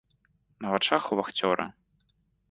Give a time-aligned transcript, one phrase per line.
[0.63, 1.67] На вачах у вахцёра.